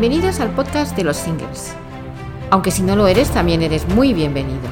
[0.00, 1.74] Bienvenidos al podcast de los singles.
[2.48, 4.66] Aunque si no lo eres, también eres muy bienvenido.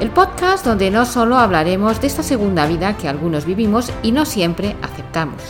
[0.00, 4.24] El podcast donde no solo hablaremos de esta segunda vida que algunos vivimos y no
[4.24, 5.40] siempre aceptamos,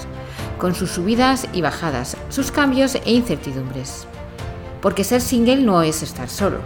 [0.59, 4.07] con sus subidas y bajadas, sus cambios e incertidumbres.
[4.83, 6.59] Porque ser single no es estar solo.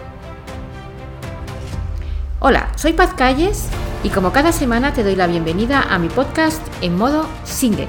[2.41, 3.69] Hola, soy Paz Calles
[4.03, 7.87] y como cada semana te doy la bienvenida a mi podcast en modo single.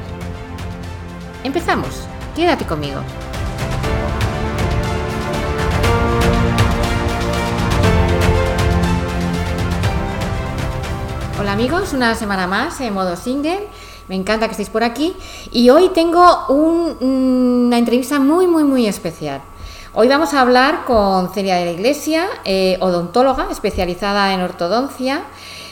[1.43, 2.03] Empezamos,
[2.35, 3.01] quédate conmigo.
[11.39, 13.67] Hola amigos, una semana más en modo single.
[14.07, 15.16] Me encanta que estéis por aquí.
[15.52, 16.97] Y hoy tengo un-
[17.67, 19.41] una entrevista muy, muy, muy especial.
[19.94, 25.22] Hoy vamos a hablar con Celia de la Iglesia, eh, odontóloga especializada en ortodoncia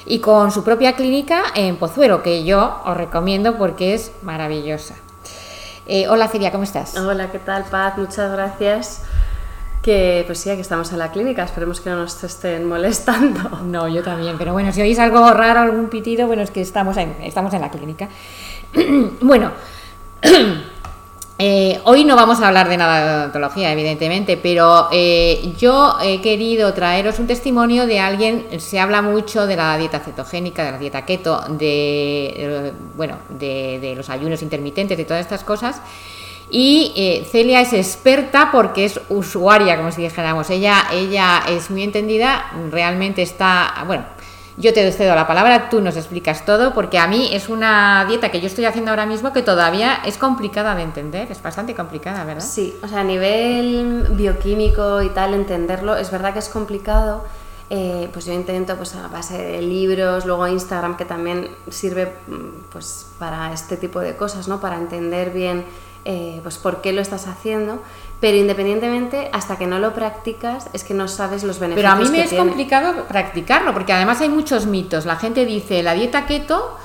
[0.05, 4.95] y con su propia clínica en Pozuelo, que yo os recomiendo porque es maravillosa.
[5.85, 6.95] Eh, hola Celia, ¿cómo estás?
[6.97, 7.97] Hola, ¿qué tal, Paz?
[7.97, 9.01] Muchas gracias.
[9.87, 13.39] Que pues sí, aquí estamos en la clínica, esperemos que no nos estén molestando.
[13.63, 16.97] No, yo también, pero bueno, si oís algo raro, algún pitido, bueno, es que estamos
[16.97, 18.09] en, estamos en la clínica.
[19.21, 19.53] bueno,
[21.39, 26.19] eh, hoy no vamos a hablar de nada de odontología, evidentemente, pero eh, yo he
[26.19, 30.79] querido traeros un testimonio de alguien, se habla mucho de la dieta cetogénica, de la
[30.79, 35.81] dieta keto, de, eh, bueno, de, de los ayunos intermitentes, de todas estas cosas.
[36.49, 40.49] Y eh, Celia es experta porque es usuaria, como si dijéramos.
[40.49, 44.05] Ella, ella es muy entendida, realmente está, bueno,
[44.55, 48.31] yo te cedo la palabra, tú nos explicas todo, porque a mí es una dieta
[48.31, 52.23] que yo estoy haciendo ahora mismo que todavía es complicada de entender, es bastante complicada,
[52.23, 52.43] ¿verdad?
[52.43, 57.23] Sí, o sea, a nivel bioquímico y tal, entenderlo, es verdad que es complicado.
[57.69, 62.69] eh, pues yo intento pues a base de libros, luego Instagram que también sirve mm,
[62.71, 64.61] pues para este tipo de cosas, ¿no?
[64.61, 65.65] Para entender bien
[66.09, 67.81] eh, pues por qué lo estás haciendo,
[68.21, 71.95] pero independientemente hasta que no lo practicas es que no sabes los Pero beneficios a
[71.97, 72.45] mí me que es tiene.
[72.45, 75.05] complicado practicarlo, porque además hay muchos mitos.
[75.05, 76.77] La gente dice, la dieta keto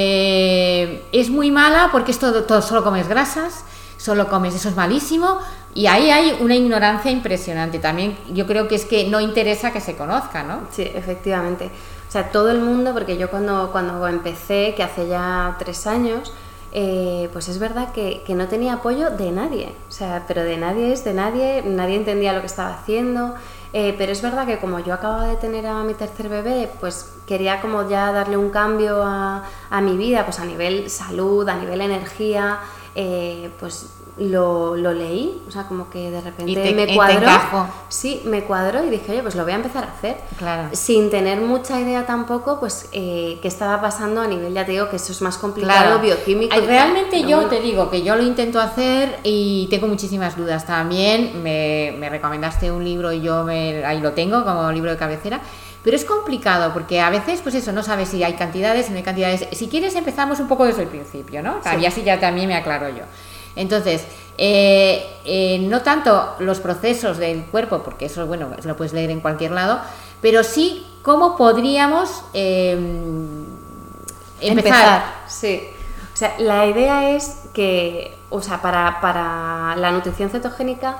[0.00, 3.64] eh, es muy mala porque es todo, todo- solo comes grasas,
[3.96, 5.38] solo comes, eso es malísimo.
[5.74, 7.78] Y ahí hay una ignorancia impresionante.
[7.78, 10.60] También yo creo que es que no interesa que se conozca, ¿no?
[10.70, 11.66] Sí, efectivamente.
[12.08, 16.32] O sea, todo el mundo, porque yo cuando, cuando empecé, que hace ya tres años,
[16.72, 19.74] eh, pues es verdad que, que no tenía apoyo de nadie.
[19.88, 23.34] O sea, pero de nadie es de nadie, nadie entendía lo que estaba haciendo.
[23.72, 27.12] eh, pero es verdad que como yo acababa de tener a mi tercer bebé, pues
[27.26, 31.56] quería como ya darle un cambio a, a mi vida, pues a nivel salud, a
[31.56, 32.58] nivel energía,
[32.94, 37.28] eh, pues lo, lo leí, o sea, como que de repente te- me cuadró.
[37.88, 40.68] Sí, me cuadró y dije, oye, pues lo voy a empezar a hacer Claro.
[40.72, 44.88] sin tener mucha idea tampoco, pues, eh, qué estaba pasando a nivel, ya te digo,
[44.88, 45.98] que eso es más complicado, Claro.
[46.00, 46.54] bioquímico.
[46.54, 51.42] Ay, Realmente yo te digo que yo lo intento hacer y tengo muchísimas dudas también.
[51.42, 55.40] Me, me recomendaste un libro y yo me- ahí lo tengo como libro de cabecera.
[55.84, 58.96] Pero es complicado porque a veces, pues eso, no sabes si hay cantidades, si no
[58.96, 59.46] hay cantidades.
[59.52, 61.60] Si quieres, empezamos un poco desde el principio, ¿no?
[61.62, 61.76] Sí.
[61.80, 63.04] Y así ya también me aclaro yo.
[63.56, 64.04] Entonces,
[64.38, 69.20] eh, eh, no tanto los procesos del cuerpo, porque eso, bueno, lo puedes leer en
[69.20, 69.80] cualquier lado,
[70.20, 72.78] pero sí cómo podríamos eh,
[74.40, 75.04] empezar.
[75.26, 75.62] Sí.
[76.12, 80.98] O sea, la idea es que, o sea, para, para la nutrición cetogénica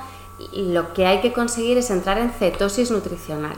[0.53, 3.57] lo que hay que conseguir es entrar en cetosis nutricional.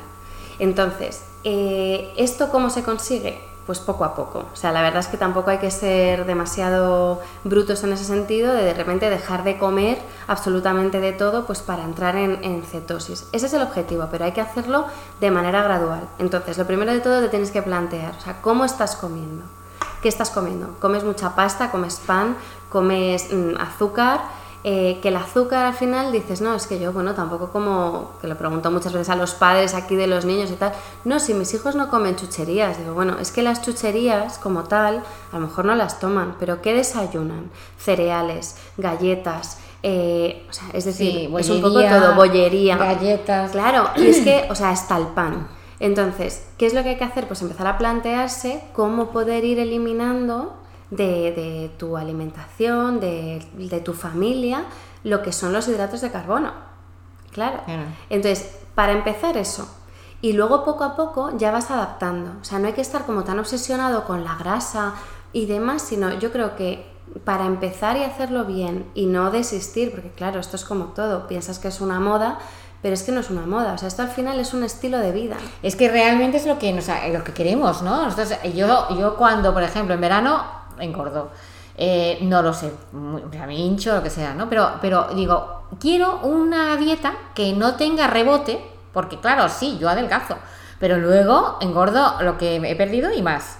[0.58, 3.40] Entonces, eh, ¿esto cómo se consigue?
[3.68, 4.46] Pues poco a poco.
[4.50, 8.54] O sea, la verdad es que tampoco hay que ser demasiado brutos en ese sentido
[8.54, 13.28] de de repente dejar de comer absolutamente de todo pues para entrar en, en cetosis.
[13.30, 14.86] Ese es el objetivo, pero hay que hacerlo
[15.20, 16.00] de manera gradual.
[16.18, 19.44] Entonces, lo primero de todo te tienes que plantear, o sea, ¿cómo estás comiendo?
[20.00, 20.74] ¿Qué estás comiendo?
[20.80, 21.70] ¿Comes mucha pasta?
[21.70, 22.38] ¿Comes pan?
[22.70, 24.22] ¿Comes mm, azúcar?
[24.64, 28.26] Eh, que el azúcar al final dices, no, es que yo, bueno, tampoco como, que
[28.26, 30.72] lo pregunto muchas veces a los padres aquí de los niños y tal,
[31.04, 35.04] no, si mis hijos no comen chucherías, digo, bueno, es que las chucherías como tal,
[35.32, 37.50] a lo mejor no las toman, pero ¿qué desayunan?
[37.78, 42.76] Cereales, galletas, eh, o sea, es decir, Sí, es un poco todo, bollería.
[42.76, 43.52] galletas.
[43.52, 45.46] Claro, y es que, o sea, hasta el pan.
[45.80, 47.28] Entonces, ¿qué es lo que hay que hacer?
[47.28, 50.54] Pues empezar a plantearse cómo poder ir eliminando
[50.90, 54.64] de, de tu alimentación, de, de tu familia,
[55.04, 56.52] lo que son los hidratos de carbono.
[57.32, 57.60] Claro.
[57.64, 57.82] Claro.
[58.10, 59.68] Entonces, para empezar eso,
[60.20, 62.32] y luego poco a poco ya vas adaptando.
[62.40, 64.94] O sea, no hay que estar como tan obsesionado con la grasa
[65.32, 66.86] y demás, sino yo creo que
[67.24, 71.58] para empezar y hacerlo bien y no desistir, porque claro, esto es como todo, piensas
[71.58, 72.38] que es una moda,
[72.82, 74.98] pero es que no es una moda, o sea, esto al final es un estilo
[74.98, 75.36] de vida.
[75.62, 78.04] Es que realmente es lo que, nos, lo que queremos, ¿no?
[78.04, 81.30] Nosotros, yo, yo cuando, por ejemplo, en verano engordo.
[81.76, 84.48] Eh, no lo sé, me hincho, lo que sea, ¿no?
[84.48, 88.60] Pero, pero digo, quiero una dieta que no tenga rebote,
[88.92, 90.36] porque claro, sí, yo adelgazo,
[90.80, 93.58] pero luego engordo lo que he perdido y más.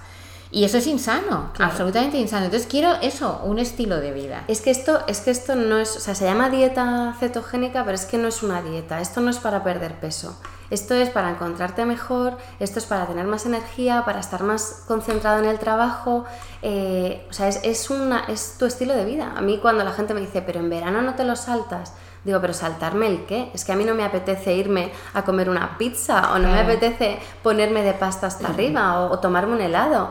[0.51, 1.71] Y eso es insano, Claro.
[1.71, 2.45] absolutamente insano.
[2.45, 4.43] Entonces quiero eso, un estilo de vida.
[4.47, 7.93] Es que esto, es que esto no es, o sea, se llama dieta cetogénica, pero
[7.95, 8.99] es que no es una dieta.
[8.99, 10.35] Esto no es para perder peso.
[10.69, 15.39] Esto es para encontrarte mejor, esto es para tener más energía, para estar más concentrado
[15.39, 16.25] en el trabajo.
[16.61, 19.33] eh, o sea, es, es una, es tu estilo de vida.
[19.35, 21.93] A mí cuando la gente me dice, pero en verano no te lo saltas,
[22.23, 23.49] digo, pero saltarme el qué?
[23.53, 26.59] Es que a mí no me apetece irme a comer una pizza o no me
[26.59, 30.09] apetece ponerme de pasta hasta arriba o, o tomarme un helado.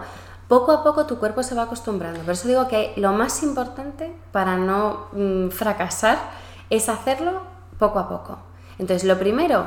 [0.49, 2.21] Poco a poco tu cuerpo se va acostumbrando.
[2.21, 6.19] Por eso digo que lo más importante para no mm, fracasar
[6.71, 7.43] es hacerlo
[7.79, 8.39] poco a poco.
[8.79, 9.67] Entonces, lo primero,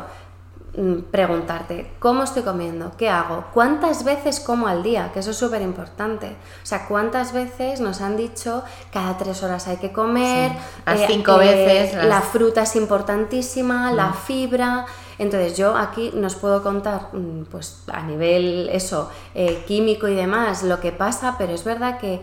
[1.11, 2.93] preguntarte, ¿cómo estoy comiendo?
[2.97, 3.45] ¿Qué hago?
[3.53, 5.11] ¿Cuántas veces como al día?
[5.13, 6.27] Que eso es súper importante.
[6.63, 10.51] O sea, ¿cuántas veces nos han dicho cada tres horas hay que comer?
[10.51, 14.85] Sí, las cinco veces, las- La fruta es importantísima, la fibra.
[15.17, 20.63] Entonces yo aquí nos puedo contar, mm, pues a nivel eso, eh, químico y demás,
[20.63, 22.21] lo que pasa, pero es verdad que,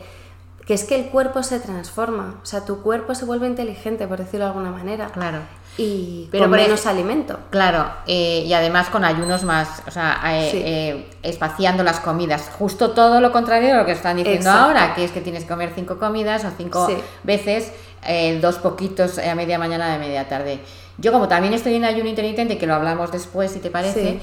[0.67, 4.19] que es que el cuerpo se transforma, o sea, tu cuerpo se vuelve inteligente, por
[4.19, 5.39] decirlo de alguna manera, Claro.
[5.79, 7.39] Y Pero con menos alimento.
[7.51, 10.63] Claro, eh, y además con ayunos más, o sea, eh, Sí.
[10.65, 12.51] eh, espaciando las comidas.
[12.59, 14.61] Justo todo lo contrario de lo que están diciendo Exacto.
[14.67, 16.97] ahora, que es que tienes que comer cinco comidas o cinco Sí.
[17.23, 17.73] veces,
[18.07, 20.59] eh, dos poquitos eh, a media mañana, a media tarde.
[20.99, 24.21] Yo como también estoy en ayuno intermitente, que lo hablamos después, si te parece, Sí.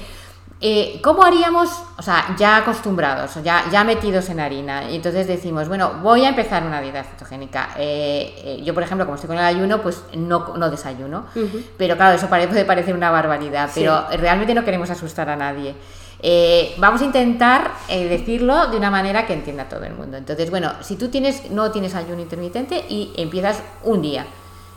[0.58, 1.68] Eh, ¿cómo haríamos,
[1.98, 4.90] o sea, ya acostumbrados, ya, ya metidos en harina?
[4.90, 7.70] Y entonces decimos, bueno, voy a empezar una dieta cetogénica.
[7.76, 11.26] Eh, eh, yo, por ejemplo, como estoy con el ayuno, pues no, no desayuno.
[11.76, 13.80] Pero claro, eso puede parecer una barbaridad, Sí.
[13.80, 15.74] pero realmente no queremos asustar a nadie.
[16.78, 20.16] Vamos a intentar decirlo de una manera que entienda todo el mundo.
[20.16, 24.26] Entonces, bueno, si tú tienes, no tienes ayuno intermitente y empiezas un día,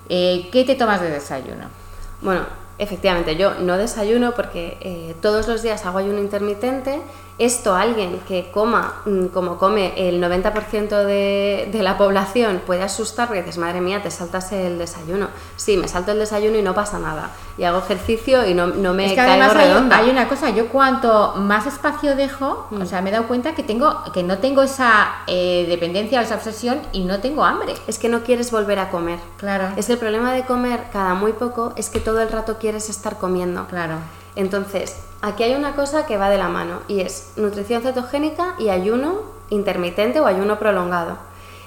[0.10, 1.70] ¿qué te tomas de desayuno?
[2.22, 2.42] Bueno,
[2.80, 7.02] efectivamente, yo no desayuno porque eh, todos los días hago ayuno intermitente.
[7.40, 13.28] Esto alguien que coma mm, como come el 90% de, de la población puede asustar
[13.28, 15.30] porque dices, madre mía, te saltas el desayuno.
[15.56, 17.32] Sí, me salto el desayuno y no pasa nada.
[17.58, 19.44] Y hago ejercicio y no, no me es que caigo
[19.92, 22.82] hay, una cosa, yo cuanto más espacio dejo, Mm.
[22.82, 26.36] o sea, me he dado cuenta que tengo, que no tengo esa eh, dependencia, esa
[26.36, 27.74] obsesión y no tengo hambre.
[27.88, 29.20] Es que no quieres volver a comer.
[29.38, 32.90] Claro, Es el problema de comer cada muy poco, es que todo el rato quieres
[32.90, 33.66] estar comiendo.
[33.68, 33.96] claro.
[34.40, 38.70] Entonces, aquí hay una cosa que va de la mano y es nutrición cetogénica y
[38.70, 39.20] ayuno
[39.50, 41.18] intermitente o ayuno prolongado.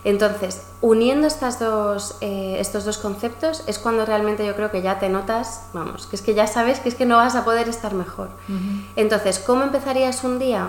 [0.05, 4.99] Entonces, uniendo estas dos, eh, estos dos conceptos es cuando realmente yo creo que ya
[4.99, 7.69] te notas, vamos, que es que ya sabes que es que no vas a poder
[7.69, 8.31] estar mejor.
[8.97, 10.69] Entonces, ¿cómo empezarías un día?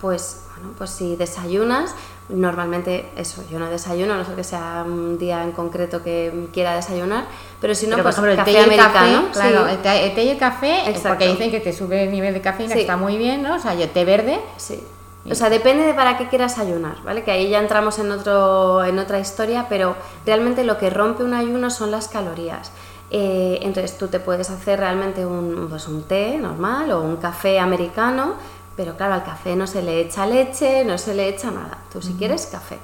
[0.00, 1.94] Pues, bueno, pues si desayunas,
[2.28, 6.48] normalmente eso, yo no desayuno, a no ser que sea un día en concreto que
[6.52, 7.24] quiera desayunar,
[7.60, 9.28] pero si no, Pero, por pues ejemplo, el té café y el café, americano.
[9.32, 9.70] claro, sí.
[9.72, 11.08] el, té, el té y el café, eh, Exacto.
[11.10, 12.84] porque dicen que te sube el nivel de cafeína, que Sí.
[12.84, 13.54] está muy bien, ¿no?
[13.56, 14.82] O sea, yo té verde, Sí.
[15.28, 17.24] O sea, depende de para qué quieras ayunar, ¿vale?
[17.24, 21.34] Que ahí ya entramos en, otro, en otra historia, pero realmente lo que rompe un
[21.34, 22.70] ayuno son las calorías.
[23.10, 27.58] Eh, entonces tú te puedes hacer realmente un, pues un té normal o un café
[27.58, 28.34] americano,
[28.76, 31.78] pero claro, al café no se le echa leche, no se le echa nada.
[31.92, 32.78] Tú si quieres café.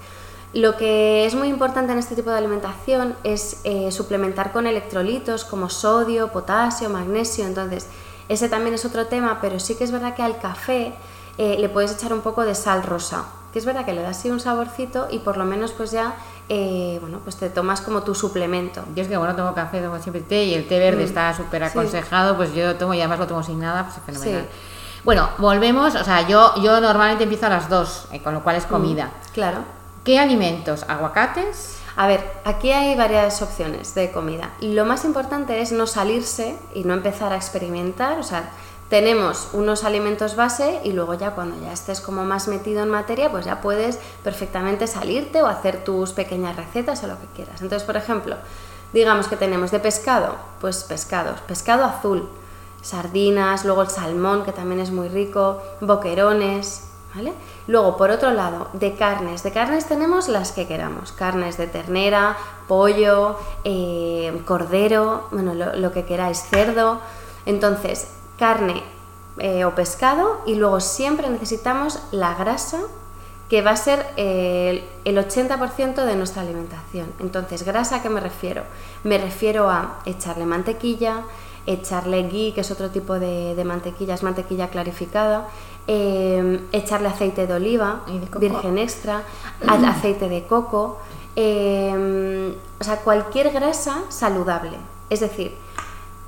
[0.55, 5.45] Lo que es muy importante en este tipo de alimentación es eh, suplementar con electrolitos
[5.45, 7.47] como sodio, potasio, magnesio.
[7.47, 7.87] Entonces,
[8.29, 10.93] ese también es otro tema, pero sí que es verdad que al café
[11.39, 14.11] eh, le puedes echar un poco de sal rosa, que es verdad que le da
[14.11, 16.15] así un saborcito y por lo menos pues ya,
[16.51, 18.85] eh, bueno, pues te tomas como tu suplemento.
[18.95, 21.07] yo es que bueno, tomo café, tomo siempre té y el té verde Mm.
[21.07, 21.69] está súper Sí.
[21.71, 24.43] aconsejado, pues yo tomo y además lo tomo sin nada, pues es fenomenal.
[24.51, 24.72] Sí.
[25.05, 28.67] Bueno, volvemos, o sea, yo, yo normalmente empiezo a las 2, con lo cual es
[28.67, 29.11] comida.
[29.35, 29.59] Claro.
[30.05, 30.85] ¿Qué alimentos?
[30.89, 31.79] ¿Aguacates?
[31.97, 34.51] A ver, aquí hay varias opciones de comida.
[34.61, 38.19] Lo más importante es no salirse y no empezar a experimentar.
[38.19, 38.51] O sea,
[38.89, 43.31] tenemos unos alimentos base y luego ya cuando ya estés como más metido en materia,
[43.31, 47.61] pues ya puedes perfectamente salirte o hacer tus pequeñas recetas o lo que quieras.
[47.61, 48.37] Entonces, por ejemplo,
[48.93, 52.29] digamos que tenemos de pescado, pues pescados, pescado azul,
[52.83, 57.33] sardinas, luego el salmón, que también es muy rico, boquerones, ¿vale?
[57.67, 59.43] Luego, por otro lado, de carnes.
[59.43, 61.13] De carnes tenemos las que queramos.
[61.13, 62.37] Carnes de ternera,
[62.67, 67.01] pollo, eh, cordero, bueno, lo, que queráis, cerdo.
[67.47, 68.09] Entonces,
[68.39, 68.83] carne
[69.39, 72.81] eh, o pescado y luego siempre necesitamos la grasa
[73.49, 77.13] que va a ser eh, el, el 80% de nuestra alimentación.
[77.21, 78.65] Entonces, ¿grasa a qué me refiero?
[79.05, 81.23] Me refiero a echarle mantequilla,
[81.67, 85.49] echarle ghee, que es otro tipo de, de mantequilla, es mantequilla clarificada,
[85.87, 89.23] eh, echarle aceite de oliva, Y de virgen extra,
[89.67, 90.99] aceite de coco,
[91.37, 94.77] eh, o sea, cualquier grasa saludable.
[95.11, 95.55] Es decir,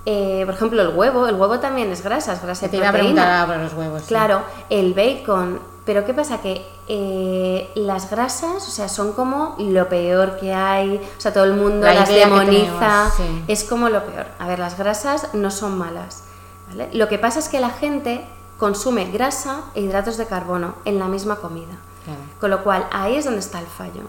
[0.07, 2.89] eh, por ejemplo, el huevo, el huevo también es grasa, es grasa Te de iba
[2.89, 3.23] a proteína.
[3.23, 4.03] preguntar por los huevos.
[4.03, 4.09] sí.
[4.09, 5.74] Claro, el bacon.
[5.85, 6.41] Pero ¿qué pasa?
[6.41, 10.97] Que eh, las grasas, o sea, son como lo peor que hay.
[10.97, 13.13] O sea, todo el mundo La las demoniza.
[13.15, 13.45] tenemos, sí.
[13.49, 14.27] Es como lo peor.
[14.39, 16.25] A ver, las grasas no son malas.
[16.69, 16.89] ¿vale?
[16.93, 18.25] Lo que pasa es que la gente
[18.59, 21.77] consume grasa e hidratos de carbono en la misma comida.
[22.05, 22.21] Claro.
[22.41, 24.03] Con lo cual, ahí es donde está el fallo.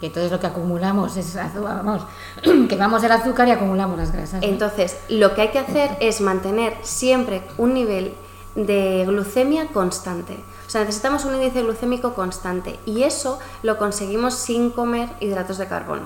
[0.00, 2.02] Que todo lo que acumulamos es azúcar, vamos,
[2.68, 4.40] quemamos el azúcar y acumulamos las grasas.
[4.40, 4.48] ¿no?
[4.48, 8.14] Entonces, lo que hay que hacer es mantener siempre un nivel
[8.54, 10.38] de glucemia constante.
[10.72, 15.68] O sea, necesitamos un índice glucémico constante y eso lo conseguimos sin comer hidratos de
[15.68, 16.04] carbono.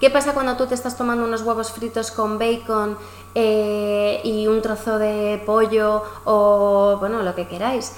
[0.00, 2.96] ¿Qué pasa cuando tú te estás tomando unos huevos fritos con bacon
[3.34, 7.92] eh, y un trozo de pollo o, bueno, lo que queráis?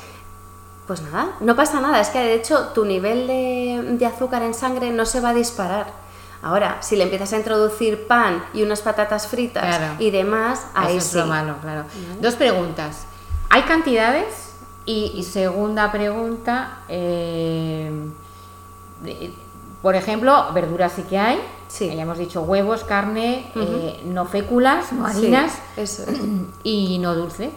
[0.88, 2.00] Pues nada, no pasa nada.
[2.00, 5.34] Es que de hecho tu nivel de, de azúcar en sangre no se va a
[5.34, 5.92] disparar.
[6.42, 9.94] Ahora, si le empiezas a introducir pan y unas patatas fritas Claro.
[10.00, 11.18] y demás, ahí Eso es sí.
[11.18, 11.84] lo malo, claro.
[12.20, 13.06] Dos preguntas.
[13.48, 14.43] ¿Hay cantidades?
[14.86, 17.90] Y, y segunda pregunta, eh,
[19.82, 21.40] por ejemplo, verduras sí que hay.
[21.68, 21.94] Sí.
[21.94, 26.20] Ya hemos dicho huevos, carne, eh, no féculas, no Sí, harinas eso es.
[26.62, 27.50] y no dulce.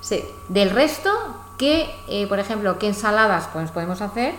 [0.00, 0.24] Sí.
[0.48, 1.10] Del resto,
[1.58, 4.34] ¿qué, eh, por ejemplo, qué ensaladas pues, podemos hacer?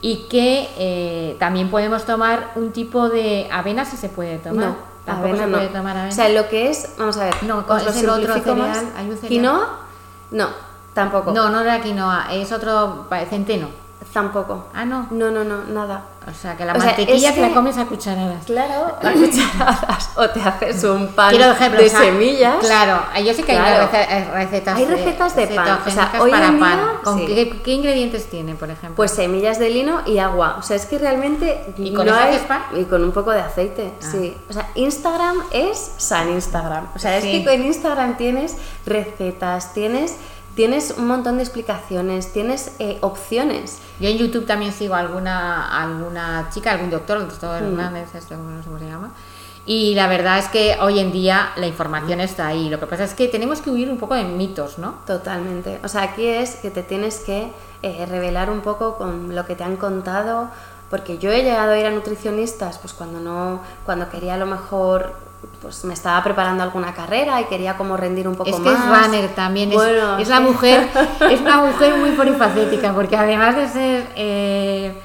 [0.00, 4.64] Y que eh, también podemos tomar un tipo de avena si se puede tomar.
[4.66, 5.56] No, Tampoco avena se no.
[5.58, 6.12] puede tomar avena.
[6.12, 8.78] O sea, lo que es, vamos a ver, No, os lo otro cereal, más.
[8.96, 9.28] hay un cereal.
[9.28, 9.78] ¿Quinoa?
[10.30, 10.48] No,
[11.02, 11.32] tampoco.
[11.32, 13.68] No, no era quinoa, es otro centeno.
[14.12, 14.66] Tampoco.
[14.74, 15.06] Ah, no.
[15.10, 16.02] No, no, no, nada.
[16.26, 18.44] O sea, que la O mantequilla te la comes a cucharadas.
[18.46, 20.10] Claro, a cucharadas.
[20.16, 22.56] O te haces un pan ejemplo, de o sea, semillas.
[22.60, 23.88] Claro, yo sé que hay Claro.
[23.92, 26.76] eh, recetas, Hay recetas de pan, o sea, hoy para en pan.
[26.78, 27.26] día, ¿Con sí.
[27.26, 28.96] qué, qué ingredientes tiene, por ejemplo?
[28.96, 30.56] Pues semillas de lino y agua.
[30.58, 31.74] O sea, es que realmente.
[31.76, 32.62] ¿Y con no eso hay- haces pan?
[32.76, 34.06] Y con un poco de aceite, Ah.
[34.10, 34.34] sí.
[34.48, 36.88] O sea, Instagram es San Instagram.
[36.94, 37.36] O sea, Sí.
[37.36, 40.16] es que en Instagram tienes recetas, tienes,
[40.58, 43.78] tienes un montón de explicaciones, tienes eh, opciones.
[44.00, 47.66] Yo en YouTube también sigo alguna alguna chica, algún doctor, el doctor Mm.
[47.66, 49.12] Hernández, esto, no sé cómo se llama.
[49.66, 52.68] Y la verdad es que hoy en día la información está ahí.
[52.70, 54.96] Lo que pasa es que tenemos que huir un poco de mitos, ¿no?
[55.06, 55.78] Totalmente.
[55.84, 59.54] O sea, aquí es que te tienes que eh, revelar un poco con lo que
[59.54, 60.48] te han contado,
[60.90, 64.46] porque yo he llegado a ir a nutricionistas, pues cuando no, cuando quería a lo
[64.46, 65.14] mejor,
[65.62, 68.78] pues me estaba preparando alguna carrera y quería como rendir un poco Es que más.
[69.02, 70.88] es runner también, es- Bueno, es, la mujer,
[71.30, 75.02] es una mujer muy polifacética, porque además de ser eh,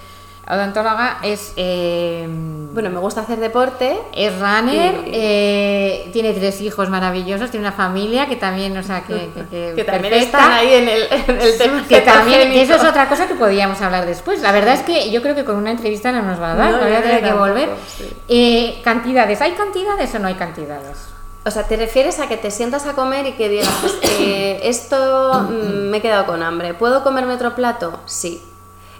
[0.50, 2.28] odontóloga, es, eh,
[2.74, 3.98] Bueno, me gusta hacer deporte.
[4.14, 9.04] es runner, Y- eh, tiene tres hijos maravillosos, tiene una familia que también, o sea,
[9.04, 10.40] que, que, que Que también perfecta.
[10.40, 13.36] están ahí en el, en el tema que también que eso es otra cosa que
[13.36, 14.42] podríamos hablar después.
[14.42, 16.72] La verdad es que yo creo que con una entrevista no nos va a dar,
[16.72, 17.70] No, voy a tener que tampoco, volver.
[17.98, 18.10] sí.
[18.28, 20.98] Eh, cantidades, ¿hay cantidades o no hay cantidades?
[21.46, 23.70] O sea, ¿te refieres a que te sientas a comer y que digas,
[24.20, 28.00] eh, esto mm, me he quedado con hambre, ¿puedo comerme otro plato?
[28.06, 28.42] Sí.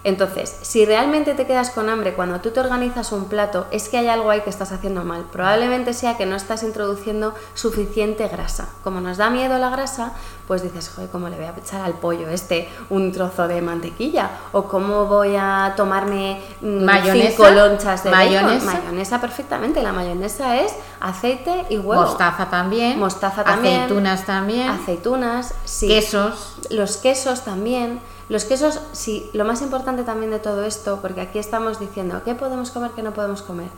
[0.04, 3.96] Entonces, si realmente te quedas con hambre cuando tú te organizas un plato, es que
[3.96, 5.24] hay algo ahí que estás haciendo mal.
[5.32, 8.68] Probablemente sea que no estás introduciendo suficiente grasa.
[8.84, 10.12] Como nos da miedo la grasa,
[10.46, 14.30] pues dices, joder, ¿cómo le voy a echar al pollo este un trozo de mantequilla?
[14.52, 17.28] ¿O cómo voy a tomarme mm, ¿Mayonesa?
[17.30, 18.34] cinco lonchas de bacon?
[18.34, 18.66] ¿Mayonesa?
[18.66, 19.82] Mayonesa perfectamente.
[19.82, 22.02] La mayonesa es aceite y huevo.
[22.02, 22.98] Mostaza también.
[22.98, 23.76] Mostaza también.
[23.76, 24.68] Aceitunas también.
[24.68, 25.88] Aceitunas, sí.
[25.88, 26.56] Quesos.
[26.68, 28.00] Los quesos también.
[28.28, 32.34] Los quesos, sí, lo más importante también de todo esto, porque aquí estamos diciendo qué
[32.34, 33.68] podemos comer, qué no podemos comer.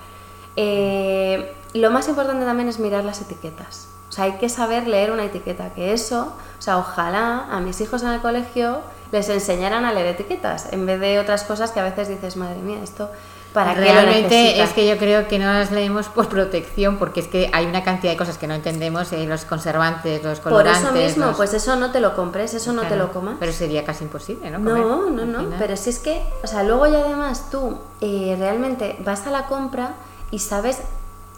[0.57, 3.89] Eh, lo más importante también es mirar las etiquetas.
[4.09, 7.81] O sea, hay que saber leer una etiqueta, que eso, o sea, ojalá a mis
[7.81, 8.81] hijos en el colegio
[9.13, 12.61] les enseñaran a leer etiquetas, en vez de otras cosas que a veces dices, madre
[12.61, 13.11] mía, esto,
[13.57, 17.21] ¿para qué lo Realmente es que yo creo que no las leemos por protección, porque
[17.21, 20.53] es que hay una cantidad de cosas que no entendemos, eh, los conservantes, los Por
[20.53, 20.83] colorantes.
[20.85, 23.37] eso mismo, los- pues eso no te lo compres, eso no te lo comas.
[23.41, 24.59] Pero sería casi imposible, ¿no?
[24.59, 24.71] No,
[25.07, 28.97] Comer, no, no, pero si es que, o sea, luego ya además tú eh, realmente
[29.03, 29.95] vas a la compra
[30.31, 30.83] y sabes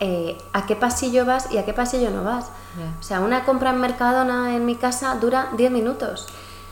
[0.01, 2.47] eh, a qué pasillo vas y a qué pasillo no vas.
[3.01, 6.27] O sea, una compra en Mercadona en mi casa dura 10 minutos.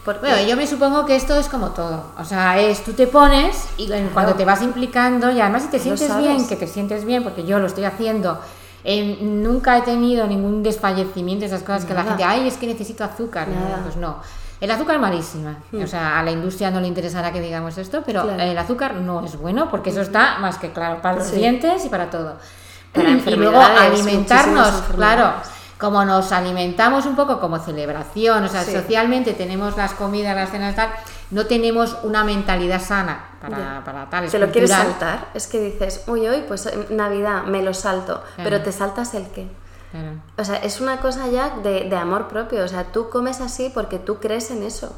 [0.07, 2.05] Porque, Bueno, yo me supongo que esto es como todo.
[2.19, 5.79] O sea, es tú te pones y cuando te vas implicando, y además si te
[5.81, 8.41] sientes bien, que te sientes bien, porque yo lo estoy haciendo,
[8.85, 13.03] eh, nunca he tenido ningún desfallecimiento, esas cosas que la gente, ay, es que necesito
[13.05, 13.49] azúcar.
[13.49, 13.81] Nada.
[13.83, 14.19] Pues no.
[14.61, 15.59] El azúcar es malísima.
[15.83, 18.41] O sea, a la industria no le interesará que digamos esto, pero Claro.
[18.43, 21.37] el azúcar no es bueno porque eso está más que claro para los Sí.
[21.37, 22.37] dientes y para todo.
[22.95, 25.33] Para y luego alimentarnos, claro.
[25.79, 28.73] Como nos alimentamos un poco como celebración, o sea, Sí.
[28.73, 30.91] socialmente tenemos las comidas, las cenas tal,
[31.31, 34.25] no tenemos una mentalidad sana para, para tal.
[34.25, 34.93] es Te lo quieres cultural.
[34.99, 35.29] saltar.
[35.35, 38.23] Es que dices, uy, uy, pues Navidad, me lo salto.
[38.37, 39.49] Pero te saltas el qué.
[39.91, 40.09] Claro.
[40.39, 42.65] O sea, es una cosa ya de, de amor propio.
[42.65, 44.97] O sea, tú comes así porque tú crees en eso.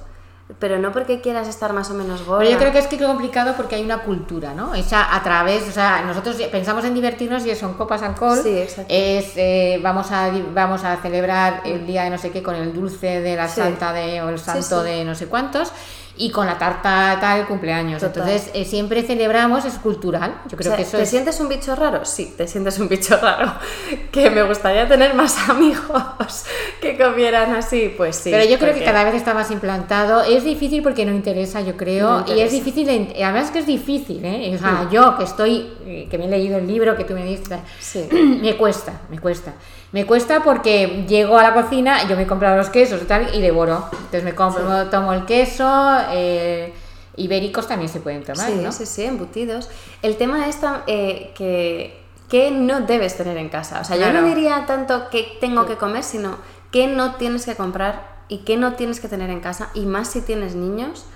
[0.59, 2.39] Pero no porque quieras estar más o menos gorda.
[2.41, 4.75] Pero yo creo que es que es complicado porque hay una cultura, ¿no?
[4.75, 8.87] Esa a través, o sea, nosotros pensamos en divertirnos y son copas alcohol, Sí, exacto.
[8.89, 12.73] es eh, vamos a vamos a celebrar el día de no sé qué con el
[12.73, 13.61] dulce de la Sí.
[13.61, 14.89] santa de o el santo sí.
[14.91, 15.71] de no sé cuántos
[16.19, 18.01] y con la tarta tal cumpleaños.
[18.03, 18.29] Total.
[18.29, 20.41] Entonces eh, siempre celebramos, es cultural.
[20.49, 22.05] Yo O creo sea, que eso ¿Te es sientes un bicho raro?
[22.05, 23.53] Sí, te sientes un bicho raro.
[24.13, 26.45] Que me gustaría tener más amigos
[26.81, 28.31] que comieran así, pues sí.
[28.31, 30.23] Pero yo creo que porque- cada vez está más implantado.
[30.23, 32.21] Es difícil porque no interesa, yo creo.
[32.21, 32.65] No y es interesa.
[32.91, 34.53] difícil, además que es difícil, ¿eh?
[34.55, 37.25] O sea, yo que estoy, eh, que me he leído el libro que tú me
[37.25, 38.09] diste, Sí.
[38.43, 39.55] me cuesta, me cuesta.
[39.93, 43.35] Me cuesta porque llego a la cocina, yo me he comprado los quesos y tal,
[43.35, 43.89] y devoro.
[43.93, 46.75] Entonces me compro, tomo el queso, eh,
[47.17, 48.71] ibéricos también se pueden tomar, sí, ¿no?
[48.71, 49.71] sí, sí, embutidos.
[50.03, 53.81] El tema es eh, que, que no debes tener en casa.
[53.81, 56.37] O sea, yo no diría tanto que tengo que comer, sino
[56.71, 59.71] que no tienes que comprar y que no tienes que tener en casa.
[59.73, 61.07] Y más si tienes niños.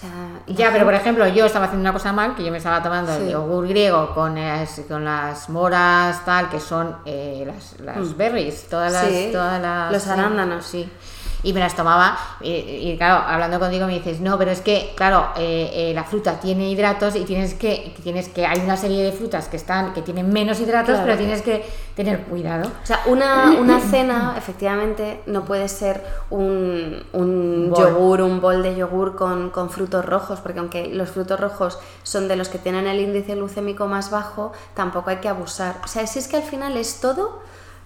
[0.00, 0.10] Sea,
[0.46, 3.12] Ya, pero por ejemplo, yo estaba haciendo una cosa mal, que yo me estaba tomando
[3.14, 8.68] el yogur griego con, las- con las moras, tal, que son eh, las, las berries,
[8.68, 9.08] todas las, Mm.
[9.08, 9.92] Sí, todas las...
[9.92, 10.64] los sí, arándanos.
[10.64, 10.92] Sí.
[11.42, 14.92] Y me las tomaba, y, y claro, hablando contigo me dices, no, pero es que,
[14.96, 19.04] claro, eh, eh, la fruta tiene hidratos y tienes que, tienes que, hay una serie
[19.04, 21.04] de frutas que están, que tienen menos hidratos, Claro.
[21.04, 21.64] pero tienes que
[21.94, 22.68] tener cuidado.
[22.82, 28.74] O sea, una, una cena, efectivamente, no puede ser un, un yogur, un bol de
[28.76, 32.86] yogur con, con frutos rojos, porque aunque los frutos rojos son de los que tienen
[32.86, 35.76] el índice glucémico más bajo, tampoco hay que abusar.
[35.84, 37.40] O sea, si es que al final es todo,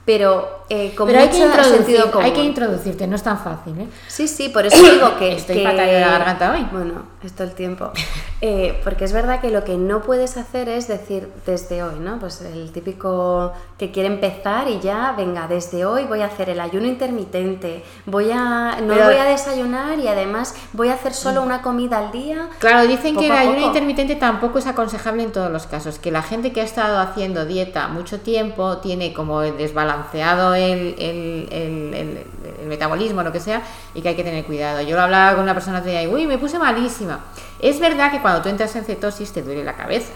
[0.05, 2.25] pero eh, con pero hay que, mucho sentido común.
[2.27, 3.87] hay que introducirte, no es tan fácil, ¿eh?
[4.09, 5.33] Sí, sí, por eso digo que...
[5.37, 6.67] Estoy que- fatal de la garganta hoy.
[6.73, 7.91] Bueno, es todo el tiempo.
[8.45, 12.19] Eh, porque es verdad que lo que no puedes hacer es decir desde hoy, ¿no?
[12.19, 16.59] Pues el típico que quiere empezar y ya, venga, desde hoy voy a hacer el
[16.59, 18.79] ayuno intermitente, voy a...
[18.83, 22.49] No Pero- voy a desayunar y además voy a hacer solo una comida al día.
[22.59, 23.67] Claro, dicen que el ayuno poco.
[23.69, 27.45] intermitente tampoco es aconsejable en todos los casos, que la gente que ha estado haciendo
[27.47, 32.27] dieta mucho tiempo tiene como desbalanceado el, el- el- el-
[32.63, 33.63] el metabolismo, lo que sea,
[33.95, 34.81] y que hay que tener cuidado.
[34.83, 37.21] Yo lo hablaba con una persona que decía, uy, me puse malísima.
[37.63, 40.13] Es verdad que cuando tú entras en cetosis te duele la cabeza.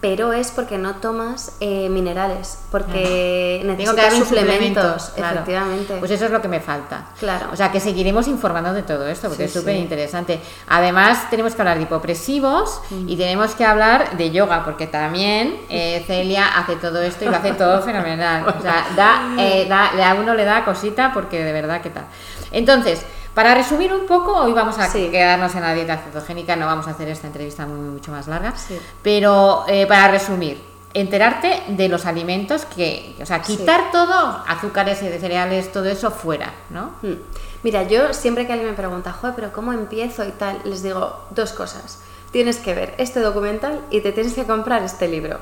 [0.00, 5.34] Pero es porque no tomas eh, minerales, porque Tengo necesitas que darme suplementos, claro.
[5.36, 5.96] efectivamente.
[5.98, 7.06] Pues eso es lo que me falta.
[7.18, 7.46] Claro.
[7.50, 9.80] O sea, que seguiremos informando de todo esto, porque Sí, es súper sí.
[9.80, 10.40] interesante.
[10.68, 13.08] Además, tenemos que hablar de hipopresivos Mm.
[13.08, 17.36] y tenemos que hablar de yoga, porque también eh, Celia hace todo esto y lo
[17.36, 18.44] hace todo fenomenal.
[18.58, 22.04] O sea, da, eh, da- a uno le da cosita porque de verdad que tal.
[22.52, 25.08] Entonces, para resumir un poco, hoy vamos a Sí.
[25.10, 28.54] quedarnos en la dieta cetogénica, no vamos a hacer esta entrevista muy, mucho más larga,
[28.56, 28.78] Sí.
[29.02, 30.62] pero eh, para resumir,
[30.94, 33.56] enterarte de los alimentos que, o sea, Sí.
[33.56, 36.92] quitar todo, azúcares y de cereales, todo eso fuera, ¿no?
[37.02, 37.14] Mm.
[37.64, 40.60] Mira, yo siempre que alguien me pregunta, joder, pero ¿cómo empiezo y tal?
[40.64, 41.98] Les digo dos cosas.
[42.30, 45.38] Tienes que ver este documental y te tienes que comprar este libro.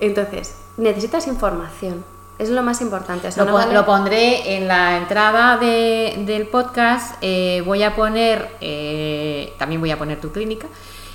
[0.00, 2.04] Entonces, necesitas información.
[2.38, 3.28] Es lo más importante.
[3.28, 7.16] O sea, Lo, no pon- vale- lo pondré en la entrada de- del podcast.
[7.22, 10.66] eh, voy a poner, eh, también voy a poner tu clínica.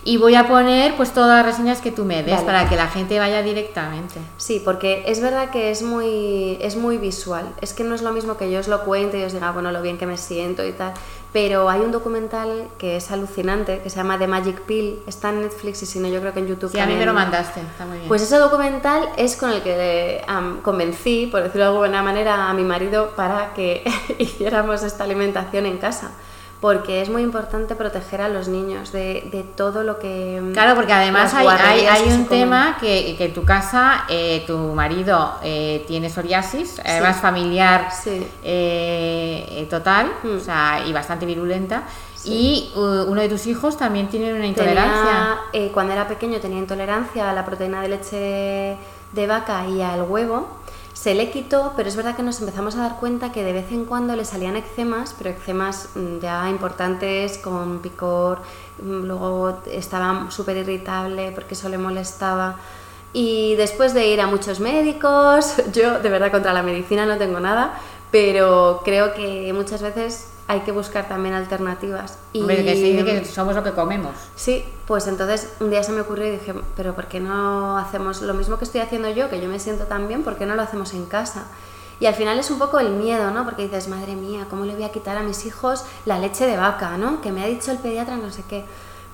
[0.03, 2.45] Y voy a poner pues todas las reseñas que tú me des Vale.
[2.45, 4.19] para que la gente vaya directamente.
[4.37, 7.45] Sí, porque es verdad que es muy, es muy visual.
[7.61, 9.71] Es que no es lo mismo que yo os lo cuente y os diga, bueno,
[9.71, 10.93] lo bien que me siento y tal.
[11.33, 14.99] Pero hay un documental que es alucinante, que se llama The Magic Pill.
[15.07, 17.05] Está en Netflix y si no, yo creo que en YouTube Sí, a mí me
[17.05, 18.07] lo mandaste, está muy bien.
[18.07, 22.53] Pues ese documental es con el que am, convencí, por decirlo de alguna manera, a
[22.53, 23.83] mi marido para que
[24.17, 26.11] hiciéramos esta alimentación en casa.
[26.61, 30.39] Porque es muy importante proteger a los niños de, de todo lo que...
[30.53, 34.55] Claro, porque además hay, hay, hay un tema que, que en tu casa eh, tu
[34.57, 38.23] marido eh, tiene psoriasis, además familiar Sí.
[38.43, 40.37] eh, eh, total, Mm.
[40.37, 41.81] o sea, y bastante virulenta.
[42.25, 45.37] Y uh, uno de tus hijos también tiene una Tenía, intolerancia.
[45.53, 48.77] eh, cuando era pequeño tenía intolerancia a la proteína de leche
[49.11, 50.47] de vaca y al huevo.
[51.01, 53.71] Se le quitó, pero es verdad que nos empezamos a dar cuenta que de vez
[53.71, 58.37] en cuando le salían eczemas, pero eczemas mm, ya importantes, con picor,
[58.83, 62.57] mm, luego estaba súper irritable porque eso le molestaba.
[63.13, 67.39] Y después de ir a muchos médicos, yo de verdad contra la medicina no tengo
[67.39, 67.73] nada,
[68.11, 72.17] pero creo que muchas veces hay que buscar también alternativas.
[72.33, 72.41] Y...
[72.41, 74.13] Hombre, que se dice que somos lo que comemos.
[74.35, 78.21] Sí, pues entonces un día se me ocurrió y dije, pero ¿por qué no hacemos
[78.21, 80.55] lo mismo que estoy haciendo yo, que yo me siento tan bien, ¿por qué no
[80.55, 81.45] lo hacemos en casa?
[82.01, 83.45] Y al final es un poco el miedo, ¿no?
[83.45, 86.57] Porque dices, madre mía, ¿cómo le voy a quitar a mis hijos la leche de
[86.57, 87.21] vaca, ¿no?
[87.21, 88.65] Que me ha dicho el pediatra no sé qué.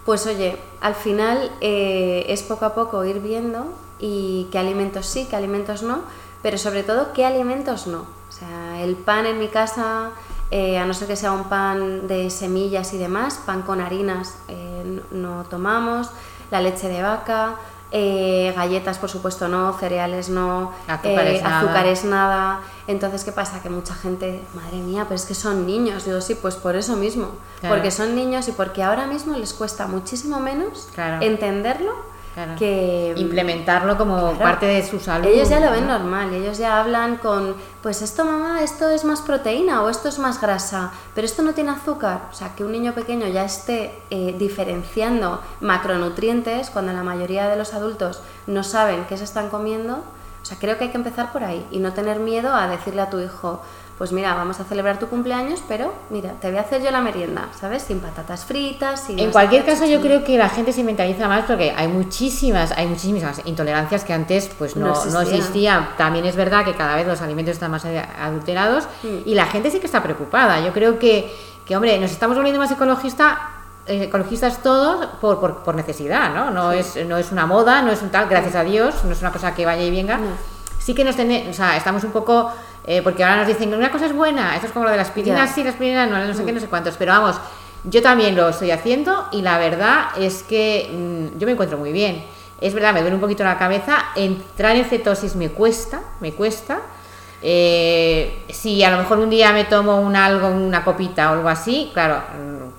[0.06, 3.66] Pues oye, al final eh, es poco a poco ir viendo
[4.00, 6.00] y qué alimentos sí, qué alimentos no,
[6.42, 8.00] pero sobre todo qué alimentos no.
[8.00, 10.12] O sea, el pan en mi casa,
[10.52, 14.36] eh, a no ser que sea un pan de semillas y demás, pan con harinas
[14.48, 16.10] eh, no tomamos,
[16.52, 17.56] la leche de vaca,
[17.92, 21.60] eh, galletas por supuesto no, cereales no, Azúcares nada.
[21.60, 22.60] azúcares nada.
[22.88, 23.62] Entonces, ¿qué pasa?
[23.62, 26.04] Que mucha gente, madre mía, pero es que son niños.
[26.06, 27.30] Digo, sí, pues por eso mismo.
[27.60, 27.76] Claro.
[27.76, 31.26] Porque son niños y porque ahora mismo les cuesta muchísimo menos Claro.
[31.26, 31.94] entenderlo
[32.38, 32.54] Claro.
[32.56, 34.38] que Implementarlo como Claro.
[34.38, 35.26] parte de su salud.
[35.26, 35.98] ellos ya lo ven ¿no?
[35.98, 40.20] normal, ellos ya hablan con, pues esto mamá, esto es más proteína o esto es
[40.20, 42.22] más grasa, pero esto no tiene azúcar.
[42.32, 47.56] O sea, que un niño pequeño ya esté eh, diferenciando macronutrientes cuando la mayoría de
[47.56, 50.04] los adultos no saben qué se están comiendo.
[50.44, 53.02] O sea, creo que hay que empezar por ahí y no tener miedo a decirle
[53.02, 53.62] a tu hijo,
[53.98, 57.02] pues mira, vamos a celebrar tu cumpleaños, pero mira, te voy a hacer yo la
[57.02, 57.82] merienda, ¿sabes?
[57.82, 59.18] Sin patatas fritas, sin...
[59.18, 62.86] En cualquier caso, yo creo que la gente se mentaliza más porque hay muchísimas, hay
[62.86, 65.90] muchísimas intolerancias que antes pues no, No no existían.
[65.98, 69.18] También es verdad que cada vez los alimentos están más adulterados Mm.
[69.26, 70.60] y la gente sí que está preocupada.
[70.60, 71.34] Yo creo que,
[71.66, 73.40] que hombre, nos estamos volviendo más ecologista,
[73.88, 76.52] eh, ecologistas todos por, por, por necesidad, ¿no?
[76.52, 79.22] No, es, no es una moda, no es un tal, gracias a Dios, no es
[79.22, 80.18] una cosa que vaya y venga.
[80.18, 80.57] No.
[80.88, 82.50] Sí que nos tenemos, o sea, estamos un poco,
[82.86, 84.96] eh, porque ahora nos dicen que una cosa es buena, esto es como lo de
[84.96, 85.54] las aspirinas, Ya.
[85.54, 87.36] sí, las aspirinas no, no sé qué, no sé cuántos, pero vamos,
[87.84, 91.92] yo también lo estoy haciendo y la verdad es que mm, yo me encuentro muy
[91.92, 92.24] bien.
[92.62, 96.78] Es verdad, me duele un poquito la cabeza, entrar en cetosis me cuesta, me cuesta.
[97.42, 101.50] Eh, si a lo mejor un día me tomo un algo, una copita o algo
[101.50, 102.22] así, claro,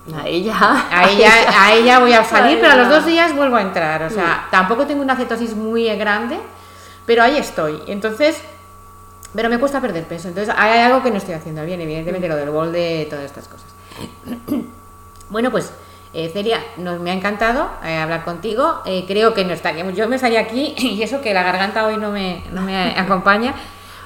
[0.07, 0.87] mm, Ahí ya.
[0.91, 1.31] Ahí ya,
[1.63, 4.01] ahí ya voy a salir, pero a los dos días vuelvo a entrar.
[4.01, 6.39] O sea, tampoco tengo una cetosis muy grande,
[7.09, 7.81] pero ahí estoy.
[7.87, 8.39] Entonces,
[9.33, 10.27] pero me cuesta perder peso.
[10.27, 13.47] Entonces, hay algo que no estoy haciendo bien, evidentemente, lo del bol de todas estas
[13.47, 13.65] cosas.
[15.31, 15.71] Bueno, pues,
[16.13, 18.81] eh, Celia, nos, me ha encantado eh, hablar contigo.
[18.85, 21.97] Eh, creo que no está, yo me estaría aquí, y eso que la garganta hoy
[21.97, 23.55] no me, no me acompaña,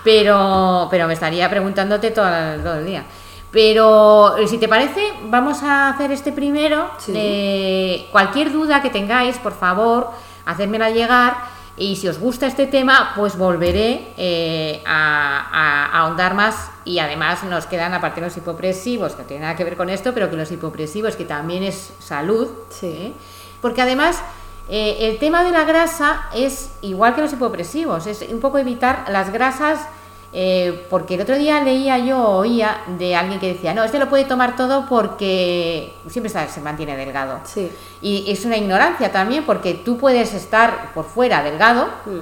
[0.01, 3.03] pero, pero me estaría preguntándote todo, el- todo el día.
[3.51, 6.89] Pero eh, si te parece, vamos a hacer este primero.
[6.99, 8.07] Sí.
[8.13, 10.09] Cualquier duda que tengáis, por favor,
[10.45, 11.52] hacérmela llegar.
[11.75, 16.69] Y si os gusta este tema, pues volveré eh, a, a- a ahondar más.
[16.85, 20.13] Y además nos quedan, aparte los hipopresivos, que no tiene nada que ver con esto,
[20.13, 22.47] pero que los hipopresivos, que también es salud.
[22.69, 22.87] Sí.
[22.87, 23.13] ¿eh?
[23.61, 24.21] Porque además,
[24.69, 29.05] eh, el tema de la grasa es igual que los hipopresivos, es un poco evitar
[29.09, 29.79] las grasas.
[30.33, 33.99] Eh, porque el otro día leía yo o oía de alguien que decía, no, este
[33.99, 37.39] lo puede tomar todo porque siempre está- se mantiene delgado.
[37.43, 37.71] Sí.
[38.01, 42.19] Y es una ignorancia también, porque tú puedes estar por fuera delgado, Mm.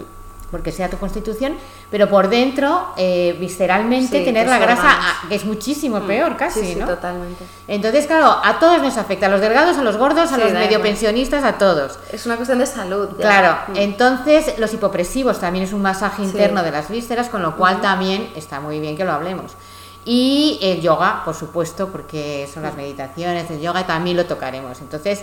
[0.52, 1.56] Porque sea tu constitución,
[1.90, 6.60] pero por dentro, eh, visceralmente, Sí, tener la grasa, ah, que es muchísimo peor casi,
[6.60, 6.64] Mm.
[6.64, 6.86] Sí, sí, ¿no?
[6.88, 7.44] totalmente.
[7.68, 10.66] Entonces, claro, a todos nos afecta, a los delgados, a los gordos, a los medio
[10.72, 10.82] igual.
[10.82, 11.98] pensionistas, a todos.
[12.12, 13.10] Es una cuestión de salud.
[13.12, 13.18] ya.
[13.18, 13.78] Claro, Mm.
[13.78, 18.32] entonces los hipopresivos también es un masaje interno de las vísceras, con lo cual también
[18.36, 19.54] está muy bien que lo hablemos.
[20.04, 24.82] Y el yoga, por supuesto, porque son las meditaciones, el yoga también lo tocaremos.
[24.82, 25.22] Entonces,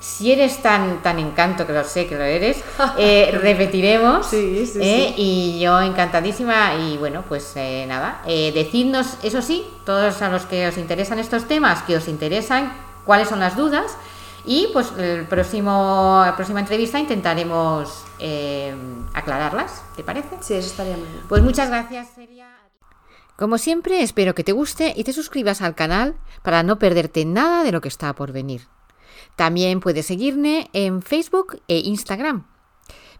[0.00, 2.62] si eres tan, tan encanto, que lo sé que lo eres,
[2.98, 4.26] eh, repetiremos.
[4.26, 5.14] Sí, sí, ¿eh?
[5.14, 5.14] sí.
[5.16, 6.74] Y yo encantadísima.
[6.76, 11.46] Y bueno, pues eh, nada, decidnos, eso sí, todos a los que os interesan estos
[11.46, 12.72] temas, que os interesan,
[13.04, 13.96] cuáles son las dudas.
[14.48, 18.04] Y pues el próximo, la próxima entrevista intentaremos
[19.12, 20.36] aclararlas, ¿te parece?
[20.40, 21.22] Sí, eso estaría muy bien.
[21.28, 22.46] Pues muchas gracias, Celia.
[23.36, 27.64] Como siempre, espero que te guste y te suscribas al canal para no perderte nada
[27.64, 28.62] de lo que está por venir.
[29.36, 32.46] También puedes seguirme en Facebook e Instagram.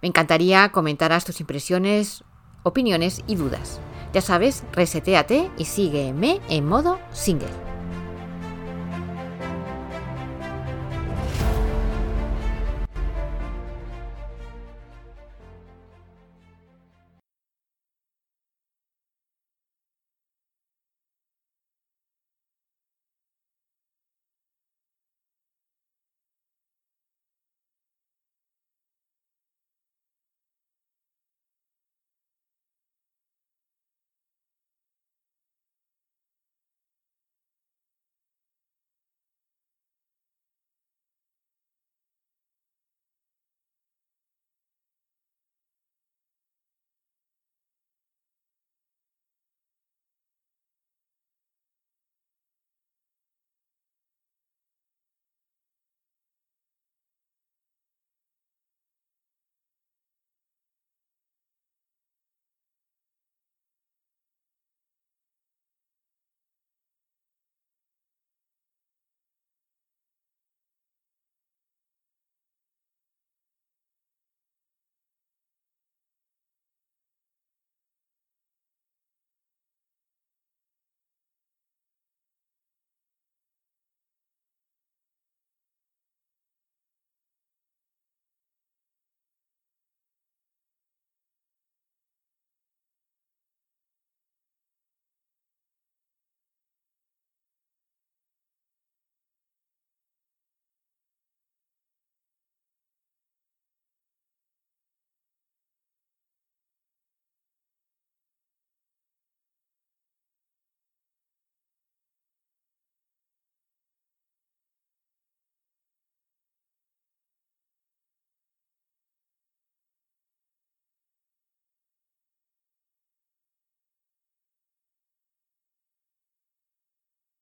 [0.03, 2.25] Me encantaría comentaras tus impresiones,
[2.63, 3.81] opiniones y dudas.
[4.13, 7.76] Ya sabes, reseteate y sígueme en modo single.